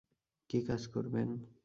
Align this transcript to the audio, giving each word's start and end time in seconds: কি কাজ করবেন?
কি 0.49 0.59
কাজ 0.61 0.81
করবেন? 0.87 1.29